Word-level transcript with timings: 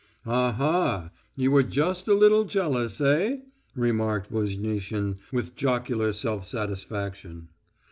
"Ah 0.25 0.51
ha! 0.53 1.11
You 1.35 1.51
were 1.51 1.61
just 1.61 2.07
a 2.07 2.15
little 2.15 2.43
jealous, 2.43 2.99
eh?" 2.99 3.41
remarked 3.75 4.31
Voznitsin 4.31 5.19
with 5.31 5.55
jocular 5.55 6.11
self 6.11 6.43
satisfaction. 6.47 7.49